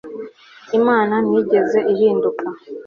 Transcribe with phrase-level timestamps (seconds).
[0.77, 2.45] Imana ntiyigeze ihinduka